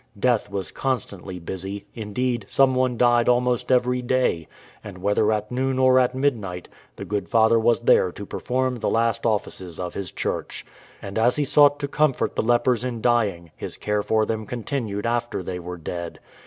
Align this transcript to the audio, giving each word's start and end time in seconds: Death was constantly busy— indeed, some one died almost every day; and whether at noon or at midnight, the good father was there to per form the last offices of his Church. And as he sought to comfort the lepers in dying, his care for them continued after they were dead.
Death 0.19 0.49
was 0.49 0.71
constantly 0.71 1.37
busy— 1.37 1.85
indeed, 1.93 2.47
some 2.49 2.73
one 2.73 2.97
died 2.97 3.29
almost 3.29 3.71
every 3.71 4.01
day; 4.01 4.47
and 4.83 4.97
whether 4.97 5.31
at 5.31 5.51
noon 5.51 5.77
or 5.77 5.99
at 5.99 6.15
midnight, 6.15 6.67
the 6.95 7.05
good 7.05 7.29
father 7.29 7.59
was 7.59 7.81
there 7.81 8.11
to 8.11 8.25
per 8.25 8.39
form 8.39 8.79
the 8.79 8.89
last 8.89 9.27
offices 9.27 9.79
of 9.79 9.93
his 9.93 10.11
Church. 10.11 10.65
And 11.03 11.19
as 11.19 11.35
he 11.35 11.45
sought 11.45 11.77
to 11.81 11.87
comfort 11.87 12.35
the 12.35 12.41
lepers 12.41 12.83
in 12.83 12.99
dying, 12.99 13.51
his 13.55 13.77
care 13.77 14.01
for 14.01 14.25
them 14.25 14.47
continued 14.47 15.05
after 15.05 15.43
they 15.43 15.59
were 15.59 15.77
dead. 15.77 16.19